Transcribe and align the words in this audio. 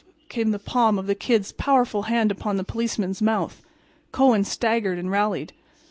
came 0.29 0.49
the 0.49 0.57
palm 0.57 0.97
of 0.97 1.05
the 1.05 1.13
Kid's 1.13 1.51
powerful 1.51 2.01
hand 2.09 2.31
upon 2.31 2.57
the 2.57 2.63
policeman's 2.63 3.21
mouth. 3.21 3.61
Kohen 4.11 4.43
staggered 4.43 4.97
and 4.97 5.11
rallied. 5.11 5.53